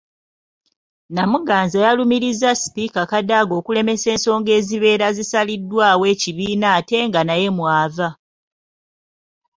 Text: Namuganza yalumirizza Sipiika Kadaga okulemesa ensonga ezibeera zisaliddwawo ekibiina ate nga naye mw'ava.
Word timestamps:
Namuganza 1.13 1.77
yalumirizza 1.85 2.49
Sipiika 2.61 3.01
Kadaga 3.11 3.53
okulemesa 3.59 4.07
ensonga 4.15 4.49
ezibeera 4.59 5.07
zisaliddwawo 5.17 6.03
ekibiina 6.13 6.67
ate 6.77 6.97
nga 7.07 7.21
naye 7.27 7.47
mw'ava. 7.57 8.09